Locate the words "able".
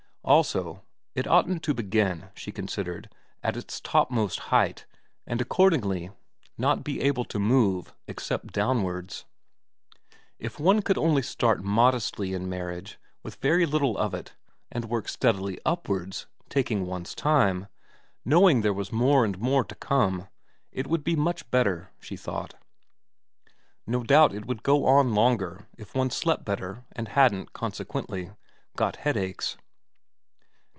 7.01-7.25